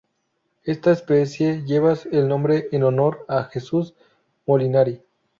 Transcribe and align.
Esta 0.63 0.91
especie 0.93 1.61
lleva 1.63 1.93
el 2.11 2.27
nombre 2.27 2.69
en 2.71 2.81
honor 2.83 3.23
a 3.27 3.43
Jesús 3.43 3.93
Molinari. 4.47 5.03